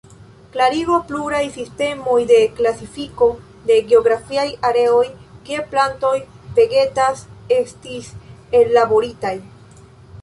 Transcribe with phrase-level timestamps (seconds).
[0.53, 3.27] Klarigo Pluraj sistemoj de klasifiko
[3.67, 5.05] de geografiaj areoj
[5.51, 6.15] kie plantoj
[6.61, 7.23] vegetas,
[7.61, 8.11] estis
[8.63, 9.37] ellaboritaj.